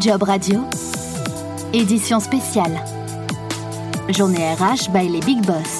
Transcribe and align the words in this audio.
Job 0.00 0.22
Radio, 0.22 0.60
édition 1.72 2.20
spéciale. 2.20 2.84
Journée 4.10 4.54
RH 4.54 4.90
by 4.92 5.08
les 5.08 5.20
Big 5.20 5.44
Boss. 5.44 5.77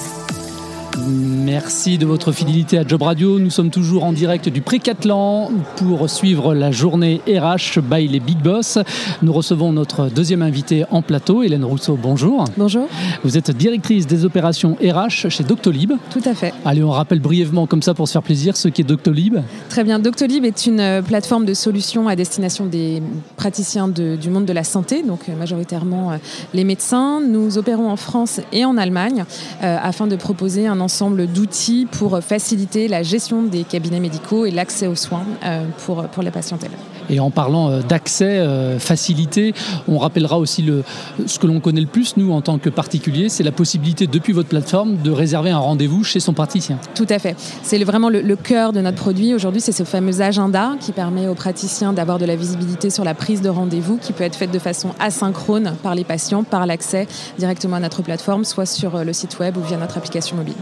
Merci 1.07 1.97
de 1.97 2.05
votre 2.05 2.31
fidélité 2.31 2.77
à 2.77 2.87
Job 2.87 3.01
Radio. 3.01 3.39
Nous 3.39 3.49
sommes 3.49 3.69
toujours 3.69 4.03
en 4.03 4.13
direct 4.13 4.49
du 4.49 4.61
Précatlan 4.61 5.49
pour 5.77 6.09
suivre 6.09 6.53
la 6.53 6.71
journée 6.71 7.21
RH 7.27 7.79
by 7.81 8.07
les 8.07 8.19
Big 8.19 8.37
Boss. 8.37 8.77
Nous 9.21 9.33
recevons 9.33 9.71
notre 9.71 10.09
deuxième 10.09 10.41
invité 10.41 10.85
en 10.91 11.01
plateau, 11.01 11.43
Hélène 11.43 11.63
Rousseau. 11.63 11.97
Bonjour. 12.01 12.45
Bonjour. 12.57 12.87
Vous 13.23 13.37
êtes 13.37 13.51
directrice 13.51 14.07
des 14.07 14.25
opérations 14.25 14.77
RH 14.81 15.29
chez 15.29 15.43
Doctolib. 15.43 15.93
Tout 16.11 16.21
à 16.25 16.33
fait. 16.33 16.53
Allez, 16.65 16.83
on 16.83 16.91
rappelle 16.91 17.19
brièvement 17.19 17.67
comme 17.67 17.81
ça 17.81 17.93
pour 17.93 18.07
se 18.07 18.13
faire 18.13 18.23
plaisir 18.23 18.57
ce 18.57 18.67
qu'est 18.67 18.83
Doctolib. 18.83 19.37
Très 19.69 19.83
bien. 19.83 19.99
Doctolib 19.99 20.45
est 20.45 20.65
une 20.65 20.79
euh, 20.79 21.01
plateforme 21.01 21.45
de 21.45 21.53
solutions 21.53 22.07
à 22.07 22.15
destination 22.15 22.65
des 22.65 23.01
praticiens 23.37 23.87
du 23.87 24.29
monde 24.29 24.45
de 24.45 24.53
la 24.53 24.63
santé, 24.63 25.03
donc 25.03 25.21
euh, 25.29 25.35
majoritairement 25.35 26.11
euh, 26.11 26.17
les 26.53 26.63
médecins. 26.63 27.21
Nous 27.21 27.57
opérons 27.57 27.89
en 27.89 27.95
France 27.95 28.41
et 28.51 28.65
en 28.65 28.77
Allemagne 28.77 29.23
afin 29.61 30.07
de 30.07 30.15
proposer 30.15 30.67
un 30.67 30.79
ensemble 30.79 30.88
d'outils 31.25 31.87
pour 31.89 32.19
faciliter 32.19 32.87
la 32.87 33.03
gestion 33.03 33.43
des 33.43 33.63
cabinets 33.63 33.99
médicaux 33.99 34.45
et 34.45 34.51
l'accès 34.51 34.87
aux 34.87 34.95
soins 34.95 35.25
euh, 35.43 35.63
pour, 35.85 36.03
pour 36.07 36.23
la 36.23 36.31
patientèle. 36.31 36.71
Et 37.09 37.19
en 37.19 37.31
parlant 37.31 37.69
euh, 37.69 37.81
d'accès 37.81 38.37
euh, 38.37 38.77
facilité, 38.79 39.53
on 39.87 39.97
rappellera 39.97 40.37
aussi 40.37 40.61
le, 40.61 40.83
ce 41.25 41.39
que 41.39 41.47
l'on 41.47 41.59
connaît 41.59 41.81
le 41.81 41.87
plus, 41.87 42.17
nous, 42.17 42.31
en 42.31 42.41
tant 42.41 42.59
que 42.59 42.69
particulier, 42.69 43.29
c'est 43.29 43.43
la 43.43 43.51
possibilité, 43.51 44.07
depuis 44.07 44.33
votre 44.33 44.49
plateforme, 44.49 44.97
de 44.97 45.11
réserver 45.11 45.49
un 45.49 45.57
rendez-vous 45.57 46.03
chez 46.03 46.19
son 46.19 46.33
praticien. 46.33 46.77
Tout 46.93 47.07
à 47.09 47.19
fait. 47.19 47.35
C'est 47.63 47.83
vraiment 47.83 48.09
le, 48.09 48.35
cœur 48.35 48.73
de 48.73 48.79
notre 48.79 48.97
produit 48.97 49.33
aujourd'hui, 49.33 49.59
c'est 49.59 49.71
ce 49.71 49.83
fameux 49.83 50.21
agenda 50.21 50.75
qui 50.79 50.91
permet 50.91 51.27
aux 51.27 51.35
praticiens 51.35 51.93
d'avoir 51.93 52.19
de 52.19 52.25
la 52.25 52.35
visibilité 52.35 52.89
sur 52.89 53.03
la 53.03 53.13
prise 53.13 53.41
de 53.41 53.49
rendez-vous 53.49 53.97
qui 53.97 54.13
peut 54.13 54.23
être 54.23 54.35
faite 54.35 54.51
de 54.51 54.59
façon 54.59 54.91
asynchrone 54.99 55.75
par 55.83 55.95
les 55.95 56.03
patients, 56.03 56.43
par 56.43 56.65
l'accès 56.65 57.07
directement 57.37 57.77
à 57.77 57.79
notre 57.79 58.01
plateforme, 58.01 58.45
soit 58.45 58.65
sur 58.65 59.03
le 59.03 59.13
site 59.13 59.39
web 59.39 59.57
ou 59.57 59.61
via 59.61 59.77
notre 59.77 59.97
application 59.97 60.37
mobile. 60.37 60.55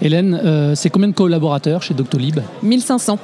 Hélène, 0.00 0.40
euh, 0.44 0.74
c'est 0.74 0.90
combien 0.90 1.08
de 1.08 1.14
collaborateurs 1.14 1.82
chez 1.82 1.94
Doctolib? 1.94 2.40
1500 2.62 3.18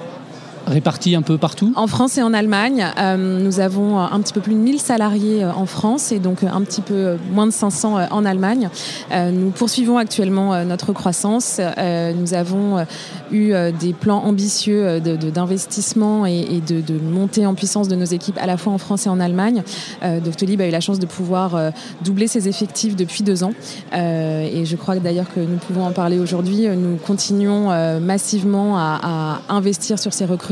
répartis 0.67 1.15
un 1.15 1.23
peu 1.23 1.39
partout? 1.39 1.73
En 1.77 1.87
France 1.87 2.19
et 2.19 2.23
en 2.23 2.33
Allemagne. 2.33 2.87
Euh, 2.99 3.41
nous 3.43 3.61
avons 3.61 3.99
un 3.99 4.21
petit 4.21 4.33
peu 4.33 4.41
plus 4.41 4.55
de 4.55 4.59
1000 4.59 4.81
salariés 4.81 5.45
euh, 5.45 5.53
en 5.53 5.67
France 5.67 6.13
et 6.13 6.19
donc 6.19 6.45
un 6.45 6.61
petit 6.63 6.81
peu 6.81 7.17
moins 7.33 7.47
de 7.47 7.53
500 7.53 8.09
en 8.11 8.25
Allemagne. 8.25 8.69
nous 9.11 9.51
poursuivons 9.51 9.99
actuellement 9.99 10.65
notre 10.65 10.93
croissance. 10.93 11.61
nous 12.17 12.35
avons 12.35 12.85
eu 13.31 13.53
des 13.79 13.93
plans 13.93 14.23
ambitieux 14.25 15.01
d'investissement 15.01 16.27
et, 16.27 16.61
de, 16.67 16.81
de, 16.81 16.99
montée 16.99 17.47
en 17.47 17.55
puissance 17.55 17.89
de 17.89 17.97
nos 17.97 18.05
équipes 18.05 18.39
à 18.41 18.47
la 18.47 18.57
fois 18.57 18.73
en 18.73 18.79
France 18.79 19.07
et 19.07 19.09
en 19.09 19.21
Allemagne. 19.21 19.63
Doctolib 20.25 20.61
a 20.61 20.67
eu 20.67 20.71
la 20.71 20.81
chance 20.81 20.99
de 20.99 21.07
pouvoir 21.07 21.73
doubler 22.03 22.27
ses 22.27 22.49
effectifs 22.49 22.97
depuis 22.97 23.23
deux 23.23 23.43
ans. 23.45 23.53
et 23.93 24.65
je 24.65 24.77
crois 24.77 24.97
d'ailleurs 24.97 25.33
que 25.33 25.41
nous 25.41 25.59
pouvons 25.59 25.85
en 25.85 25.93
parler 25.93 26.19
aujourd'hui. 26.19 26.69
Nous 26.69 26.97
continuons 26.97 27.71
massivement 28.01 28.77
à, 28.79 29.41
à 29.49 29.55
investir 29.55 29.99
sur 29.99 30.13
ces 30.13 30.25
recrutements 30.25 30.50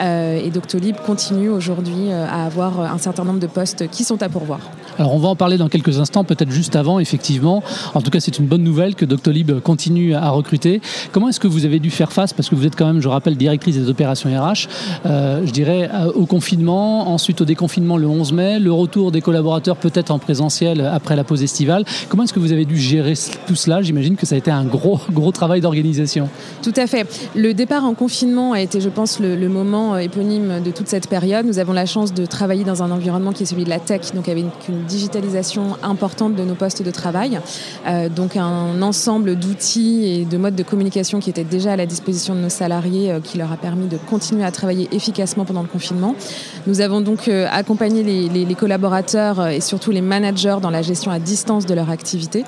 euh, 0.00 0.40
et 0.44 0.50
Doctolib 0.50 0.96
continue 1.06 1.48
aujourd'hui 1.48 2.10
euh, 2.10 2.26
à 2.26 2.46
avoir 2.46 2.80
un 2.80 2.98
certain 2.98 3.24
nombre 3.24 3.40
de 3.40 3.46
postes 3.46 3.88
qui 3.90 4.04
sont 4.04 4.22
à 4.22 4.28
pourvoir. 4.28 4.60
Alors 4.98 5.14
on 5.14 5.18
va 5.18 5.28
en 5.28 5.36
parler 5.36 5.58
dans 5.58 5.68
quelques 5.68 5.98
instants, 5.98 6.24
peut-être 6.24 6.50
juste 6.50 6.76
avant, 6.76 6.98
effectivement. 6.98 7.62
En 7.94 8.00
tout 8.00 8.10
cas, 8.10 8.20
c'est 8.20 8.38
une 8.38 8.46
bonne 8.46 8.62
nouvelle 8.62 8.94
que 8.94 9.04
Doctolib 9.04 9.60
continue 9.60 10.14
à 10.14 10.30
recruter. 10.30 10.80
Comment 11.12 11.28
est-ce 11.28 11.40
que 11.40 11.48
vous 11.48 11.64
avez 11.64 11.80
dû 11.80 11.90
faire 11.90 12.12
face, 12.12 12.32
parce 12.32 12.48
que 12.48 12.54
vous 12.54 12.66
êtes 12.66 12.76
quand 12.76 12.86
même, 12.86 13.00
je 13.00 13.08
rappelle, 13.08 13.36
directrice 13.36 13.76
des 13.76 13.88
opérations 13.88 14.30
RH, 14.30 14.68
euh, 15.06 15.42
je 15.44 15.50
dirais 15.50 15.90
au 16.14 16.26
confinement, 16.26 17.12
ensuite 17.12 17.40
au 17.40 17.44
déconfinement 17.44 17.96
le 17.96 18.06
11 18.06 18.32
mai, 18.32 18.58
le 18.58 18.72
retour 18.72 19.10
des 19.10 19.20
collaborateurs 19.20 19.76
peut-être 19.76 20.10
en 20.10 20.18
présentiel 20.18 20.80
après 20.80 21.16
la 21.16 21.24
pause 21.24 21.42
estivale. 21.42 21.84
Comment 22.08 22.22
est-ce 22.24 22.32
que 22.32 22.40
vous 22.40 22.52
avez 22.52 22.64
dû 22.64 22.78
gérer 22.78 23.14
tout 23.46 23.56
cela? 23.56 23.82
J'imagine 23.82 24.16
que 24.16 24.26
ça 24.26 24.36
a 24.36 24.38
été 24.38 24.50
un 24.50 24.64
gros, 24.64 25.00
gros 25.12 25.32
travail 25.32 25.60
d'organisation. 25.60 26.28
Tout 26.62 26.74
à 26.76 26.86
fait. 26.86 27.06
Le 27.34 27.52
départ 27.52 27.84
en 27.84 27.94
confinement 27.94 28.52
a 28.52 28.60
été, 28.60 28.80
je 28.80 28.88
pense, 28.88 29.13
le, 29.20 29.48
moment 29.48 29.94
euh, 29.94 29.98
éponyme 29.98 30.60
de 30.62 30.70
toute 30.70 30.88
cette 30.88 31.08
période. 31.08 31.46
Nous 31.46 31.58
avons 31.58 31.72
la 31.72 31.86
chance 31.86 32.12
de 32.12 32.26
travailler 32.26 32.64
dans 32.64 32.82
un 32.82 32.90
environnement 32.90 33.32
qui 33.32 33.44
est 33.44 33.46
celui 33.46 33.64
de 33.64 33.68
la 33.68 33.78
tech, 33.78 34.12
donc 34.14 34.28
avec 34.28 34.44
une, 34.68 34.84
digitalisation 34.84 35.76
importante 35.82 36.34
de 36.34 36.42
nos 36.42 36.54
postes 36.54 36.82
de 36.82 36.90
travail. 36.90 37.38
Euh, 37.86 38.08
donc 38.08 38.36
un 38.36 38.82
ensemble 38.82 39.36
d'outils 39.36 40.04
et 40.04 40.24
de 40.24 40.36
modes 40.36 40.54
de 40.54 40.62
communication 40.62 41.20
qui 41.20 41.30
étaient 41.30 41.44
déjà 41.44 41.72
à 41.72 41.76
la 41.76 41.86
disposition 41.86 42.34
de 42.34 42.40
nos 42.40 42.48
salariés, 42.48 43.12
euh, 43.12 43.20
qui 43.20 43.38
leur 43.38 43.52
a 43.52 43.56
permis 43.56 43.86
de 43.86 43.96
continuer 43.96 44.44
à 44.44 44.50
travailler 44.50 44.88
efficacement 44.92 45.44
pendant 45.44 45.62
le 45.62 45.68
confinement. 45.68 46.14
Nous 46.66 46.80
avons 46.80 47.00
donc 47.00 47.28
accompagné 47.28 48.02
les, 48.02 48.54
collaborateurs 48.54 49.48
et 49.48 49.60
surtout 49.60 49.90
les 49.90 50.00
managers 50.00 50.56
dans 50.62 50.70
la 50.70 50.82
gestion 50.82 51.10
à 51.10 51.18
distance 51.18 51.66
de 51.66 51.74
leur 51.74 51.90
activité. 51.90 52.44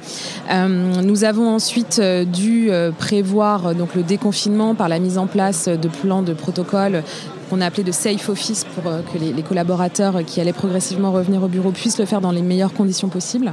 nous 0.51 1.25
avons 1.25 1.49
ensuite 1.49 2.01
dû 2.01 2.71
prévoir 2.99 3.75
donc 3.75 3.95
le 3.95 4.03
déconfinement 4.03 4.75
par 4.75 4.89
la 4.89 4.99
mise 4.99 5.19
en 5.19 5.27
place 5.27 5.69
de 5.69 5.89
plans 5.89 6.23
de 6.23 6.33
protection 6.33 6.56
protocole 6.57 7.05
qu'on 7.49 7.61
a 7.61 7.67
appelé 7.67 7.83
de 7.83 7.93
safe 7.93 8.29
office 8.29 8.65
pour 8.75 8.91
euh, 8.91 9.01
que 9.03 9.19
les, 9.19 9.43
collaborateurs 9.43 10.25
qui 10.25 10.41
allaient 10.41 10.53
progressivement 10.53 11.13
revenir 11.13 11.43
au 11.43 11.49
bureau 11.49 11.71
puissent 11.71 11.99
le 11.99 12.05
faire 12.05 12.21
dans 12.21 12.33
les 12.33 12.43
meilleures 12.43 12.73
conditions 12.73 13.09
possibles. 13.09 13.53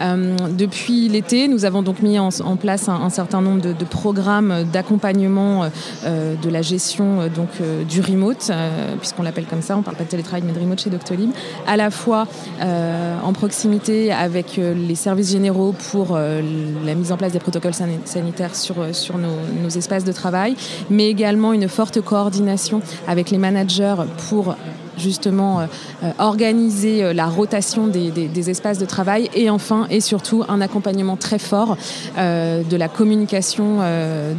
Euh, 0.00 0.36
depuis 0.50 1.08
l'été, 1.08 1.48
nous 1.48 1.64
avons 1.64 1.82
donc 1.82 2.00
mis 2.00 2.18
en, 2.18 2.30
place 2.56 2.88
un, 2.88 3.10
certain 3.10 3.42
nombre 3.42 3.60
de, 3.60 3.84
programmes 3.84 4.64
d'accompagnement 4.72 5.64
euh, 6.04 6.34
de 6.36 6.48
la 6.48 6.62
gestion 6.62 7.28
donc, 7.34 7.50
du 7.86 8.00
remote, 8.00 8.50
puisqu'on 8.98 9.22
l'appelle 9.22 9.44
comme 9.44 9.60
ça, 9.60 9.74
on 9.74 9.80
ne 9.80 9.82
parle 9.82 9.96
pas 9.96 10.04
de 10.04 10.08
télétravail 10.08 10.42
mais 10.46 10.52
de 10.52 10.60
remote 10.60 10.80
chez 10.80 10.90
Doctolib, 10.90 11.30
à 11.66 11.76
la 11.76 11.90
fois 11.90 12.26
en 12.60 13.32
proximité 13.32 14.12
avec 14.12 14.56
les 14.56 14.94
services 14.94 15.32
généraux 15.32 15.74
pour 15.90 16.16
la 16.16 16.94
mise 16.94 17.12
en 17.12 17.16
place 17.16 17.32
des 17.32 17.38
protocoles 17.38 17.74
sanitaires 17.74 18.54
sur, 18.56 18.76
sur 18.94 19.18
nos, 19.18 19.36
nos 19.62 19.68
espaces 19.68 20.04
de 20.04 20.12
travail, 20.12 20.56
mais 20.90 21.08
également 21.08 21.52
une 21.52 21.68
forte 21.68 22.00
coordination 22.00 22.80
avec 23.06 23.32
les 23.34 23.38
managers 23.38 23.96
pour 24.28 24.54
justement 24.98 25.60
euh, 25.60 25.66
euh, 26.02 26.10
organiser 26.18 27.02
euh, 27.02 27.12
la 27.12 27.26
rotation 27.26 27.86
des, 27.86 28.50
espaces 28.50 28.78
de 28.78 28.84
travail 28.84 29.30
et 29.34 29.48
enfin 29.48 29.86
et 29.90 30.00
surtout 30.00 30.44
un 30.48 30.60
accompagnement 30.60 31.16
très 31.16 31.38
fort 31.38 31.78
de 32.16 32.76
la 32.76 32.88
communication 32.88 33.78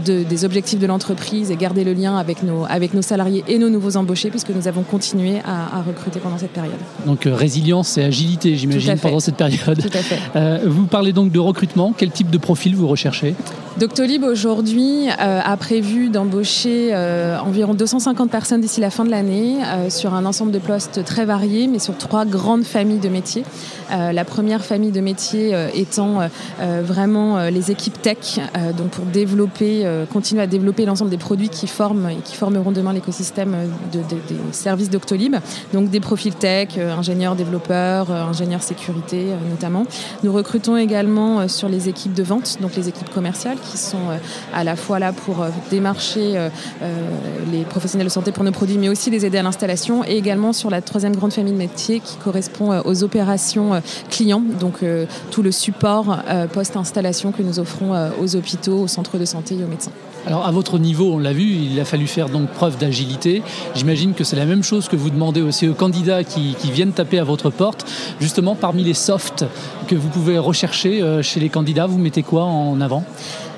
des 0.06 0.46
objectifs 0.46 0.80
de 0.80 0.86
l'entreprise 0.86 1.50
et 1.50 1.56
garder 1.56 1.84
le 1.84 1.94
lien 1.94 2.18
avec 2.18 2.44
nos, 2.44 2.66
avec 2.70 2.94
nos 2.94 3.02
salariés 3.02 3.44
et 3.48 3.58
nos 3.58 3.70
nouveaux 3.70 3.98
embauchés 3.98 4.30
puisque 4.30 4.52
nous 4.52 4.68
avons 4.68 4.84
continué 4.84 5.40
à, 5.44 5.82
recruter 5.82 6.20
pendant 6.20 6.38
cette 6.38 6.52
période. 6.52 6.76
Donc 7.06 7.22
résilience 7.26 7.98
et 7.98 8.04
agilité 8.04 8.56
j'imagine 8.56 8.98
pendant 9.00 9.20
cette 9.20 9.38
période. 9.38 9.82
Tout 9.82 9.98
à 9.98 10.04
fait. 10.04 10.68
vous 10.68 10.86
parlez 10.86 11.14
donc 11.14 11.32
de 11.32 11.40
recrutement, 11.40 11.94
quel 11.98 12.12
type 12.12 12.30
de 12.30 12.38
profil 12.38 12.76
vous 12.76 12.88
recherchez? 12.88 13.34
Doctolib 13.80 14.24
aujourd'hui 14.24 15.10
a 15.18 15.58
prévu 15.58 16.10
d'embaucher 16.10 16.96
environ 17.44 17.74
250 17.74 18.30
personnes 18.30 18.62
d'ici 18.62 18.82
la 18.82 18.92
fin 18.92 19.04
de 19.04 19.10
l'année 19.10 19.56
sur 19.90 20.14
un 20.14 20.26
ensemble 20.26 20.45
de 20.52 20.60
postes 20.60 21.04
très 21.04 21.26
variés, 21.26 21.68
mais 21.68 21.80
sur 21.80 21.98
trois 21.98 22.26
grandes 22.26 22.64
familles 22.64 23.00
de 23.00 23.10
métiers. 23.10 23.44
Euh, 23.92 24.12
la 24.12 24.26
première 24.26 24.66
famille 24.66 24.92
de 24.92 25.02
métiers 25.02 25.54
euh, 25.54 25.70
étant 25.74 26.22
euh, 26.22 26.82
vraiment 26.84 27.50
les 27.50 27.72
équipes 27.72 28.02
tech, 28.02 28.40
donc 28.78 28.90
pour 28.90 29.06
développer, 29.06 29.86
continuer 30.12 30.42
à 30.42 30.48
développer 30.48 30.86
l'ensemble 30.86 31.10
des 31.10 31.18
produits 31.18 31.50
qui 31.50 31.68
forment 31.68 32.10
et 32.10 32.18
qui 32.24 32.36
formeront 32.36 32.72
demain 32.72 32.94
l'écosystème 32.94 33.56
des 33.92 34.02
services 34.52 34.90
d'Octolib. 34.90 35.36
Donc 35.74 35.90
des 35.90 36.00
profils 36.00 36.34
tech, 36.34 36.78
ingénieurs, 36.78 37.36
développeurs, 37.36 38.12
ingénieurs 38.12 38.64
sécurité 38.64 39.28
notamment. 39.50 39.86
Nous 40.24 40.32
recrutons 40.32 40.78
également 40.78 41.48
sur 41.48 41.70
les 41.70 41.90
équipes 41.90 42.14
de 42.14 42.24
vente, 42.24 42.58
donc 42.62 42.76
les 42.76 42.90
équipes 42.90 43.10
commerciales 43.14 43.58
qui 43.72 43.78
sont 43.78 43.98
à 44.54 44.64
la 44.64 44.76
fois 44.76 45.00
là 45.00 45.14
pour 45.14 45.46
démarcher 45.70 46.50
les 47.52 47.64
professionnels 47.64 48.08
de 48.08 48.12
santé 48.12 48.32
pour 48.32 48.44
nos 48.44 48.52
produits, 48.52 48.78
mais 48.78 48.90
aussi 48.90 49.10
les 49.10 49.26
aider 49.26 49.38
à 49.38 49.44
l'installation 49.44 50.04
et 50.06 50.18
également 50.18 50.35
sur 50.54 50.70
la 50.70 50.82
troisième 50.82 51.16
grande 51.16 51.34
famille 51.34 51.54
de 51.54 51.58
métiers 51.58 52.00
qui 52.00 52.18
correspond 52.18 52.72
euh, 52.72 52.82
aux 52.84 53.04
opérations 53.04 53.74
euh, 53.74 53.80
clients, 54.10 54.44
donc 54.60 54.84
euh, 54.84 55.06
tout 55.32 55.42
le 55.42 55.52
support 55.52 56.18
post-installation 56.54 57.32
que 57.32 57.42
nous 57.42 57.60
offrons 57.60 57.94
aux 58.22 58.36
hôpitaux, 58.36 58.82
aux 58.82 58.88
centres 58.88 59.18
de 59.18 59.26
santé 59.26 59.56
et 59.56 59.64
aux 59.64 59.68
médecins. 59.68 59.92
Alors 60.28 60.46
à 60.46 60.52
votre 60.52 60.80
niveau, 60.80 61.14
on 61.14 61.20
l'a 61.20 61.34
vu, 61.34 61.44
il 61.44 61.80
a 61.80 61.86
fallu 61.86 62.08
faire 62.08 62.30
donc 62.30 62.50
preuve 62.50 62.78
d'agilité. 62.78 63.44
J'imagine 63.76 64.14
que 64.14 64.24
c'est 64.24 64.36
la 64.36 64.46
même 64.46 64.64
chose 64.64 64.88
que 64.88 64.96
vous 64.96 65.10
demandez 65.10 65.42
aussi 65.42 65.68
aux 65.68 65.74
candidats 65.74 66.24
qui, 66.24 66.56
qui, 66.60 66.72
viennent 66.72 66.94
taper 66.94 67.20
à 67.20 67.24
votre 67.24 67.50
porte. 67.50 67.86
Justement, 68.20 68.56
parmi 68.56 68.84
les 68.84 68.94
softs 68.94 69.46
que 69.88 69.96
vous 69.96 70.10
pouvez 70.10 70.38
rechercher 70.38 71.22
chez 71.22 71.40
les 71.40 71.50
candidats, 71.50 71.86
vous 71.86 72.00
mettez 72.00 72.24
quoi 72.24 72.44
en 72.44 72.82
avant? 72.82 73.04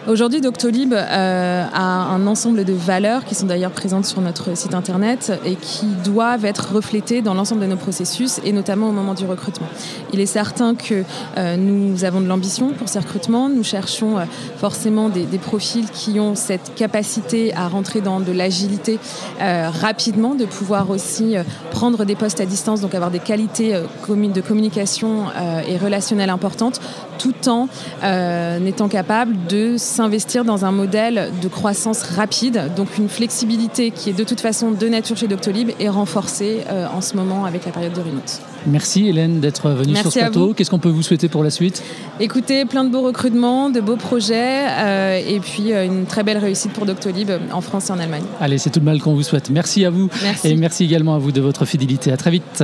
Aujourd'hui, 0.07 0.39
Doctolib 0.39 0.93
euh, 0.93 1.65
a 1.73 1.81
un 1.81 2.27
ensemble 2.27 2.63
de 2.63 2.71
valeurs 2.71 3.25
qui 3.25 3.35
sont 3.35 3.45
d'ailleurs 3.45 3.71
présentes 3.71 4.05
sur 4.05 4.21
notre 4.21 4.55
site 4.55 4.73
internet 4.73 5.33
et 5.43 5.55
qui 5.55 5.85
doivent 6.05 6.45
être 6.45 6.73
reflétées 6.73 7.21
dans 7.21 7.33
l'ensemble 7.33 7.59
de 7.59 7.65
nos 7.65 7.75
processus 7.75 8.39
et 8.45 8.53
notamment 8.53 8.87
au 8.87 8.93
moment 8.93 9.15
du 9.15 9.25
recrutement. 9.25 9.67
Il 10.13 10.21
est 10.21 10.25
certain 10.25 10.75
que 10.75 11.03
euh, 11.37 11.57
nous 11.57 12.05
avons 12.05 12.21
de 12.21 12.27
l'ambition 12.27 12.69
pour 12.69 12.87
ces 12.87 12.99
recrutements. 12.99 13.49
Nous 13.49 13.65
cherchons 13.65 14.17
euh, 14.17 14.23
forcément 14.55 15.09
des, 15.09 15.25
profils 15.37 15.89
qui 15.89 16.21
ont 16.21 16.35
cette 16.35 16.73
capacité 16.75 17.53
à 17.53 17.67
rentrer 17.67 17.99
dans 17.99 18.19
de 18.19 18.31
l'agilité 18.31 18.99
rapidement, 19.39 20.33
de 20.33 20.45
pouvoir 20.45 20.89
aussi 20.89 21.35
prendre 21.69 22.05
des 22.05 22.15
postes 22.15 22.41
à 22.41 22.45
distance, 22.45 22.81
donc 22.81 22.95
avoir 22.95 23.11
des 23.11 23.19
qualités 23.19 23.73
de 23.73 24.41
communication 24.41 25.25
et 25.67 25.77
relationnelles 25.77 26.31
importantes, 26.31 26.81
tout 27.19 27.47
en 27.47 27.67
étant 28.65 28.87
capable 28.87 29.45
de 29.47 29.77
s'investir 29.97 30.45
dans 30.45 30.63
un 30.63 30.71
modèle 30.71 31.31
de 31.41 31.47
croissance 31.47 32.03
rapide, 32.03 32.69
donc 32.75 32.99
une 32.99 33.09
flexibilité 33.09 33.89
qui 33.89 34.11
est 34.11 34.13
de 34.13 34.23
toute 34.23 34.39
façon 34.39 34.69
de 34.69 34.87
nature 34.87 35.17
chez 35.17 35.27
Doctolib 35.27 35.71
et 35.79 35.89
renforcée 35.89 36.59
euh, 36.69 36.85
en 36.95 37.01
ce 37.01 37.15
moment 37.15 37.45
avec 37.45 37.65
la 37.65 37.71
période 37.71 37.93
de 37.93 38.01
remote. 38.01 38.41
Merci 38.67 39.07
Hélène 39.07 39.39
d'être 39.39 39.71
venue 39.71 39.95
sur 39.95 40.11
ce 40.11 40.19
plateau. 40.19 40.53
Qu'est-ce 40.53 40.69
qu'on 40.69 40.77
peut 40.77 40.89
vous 40.89 41.01
souhaiter 41.01 41.29
pour 41.29 41.43
la 41.43 41.49
suite? 41.49 41.81
Écoutez, 42.19 42.65
plein 42.65 42.83
de 42.83 42.89
beaux 42.89 43.01
recrutements, 43.01 43.71
de 43.71 43.81
beaux 43.81 43.95
projets 43.95 44.67
euh, 44.69 45.19
et 45.25 45.39
puis 45.39 45.73
euh, 45.73 45.85
une 45.85 46.05
très 46.05 46.23
belle 46.23 46.37
réussite 46.37 46.73
pour 46.73 46.85
Doctolib 46.85 47.31
en 47.51 47.61
France 47.61 47.89
et 47.89 47.93
en 47.93 47.97
Allemagne. 47.97 48.25
Allez, 48.39 48.59
c'est 48.59 48.69
tout 48.69 48.79
le 48.79 48.85
mal 48.85 49.01
qu'on 49.01 49.15
vous 49.15 49.23
souhaite. 49.23 49.49
Merci 49.49 49.83
à 49.83 49.89
vous 49.89 50.09
merci. 50.21 50.47
et 50.47 50.55
merci 50.55 50.83
également 50.83 51.15
à 51.15 51.17
vous 51.17 51.31
de 51.31 51.41
votre 51.41 51.65
fidélité. 51.65 52.11
À 52.11 52.17
très 52.17 52.29
vite. 52.29 52.63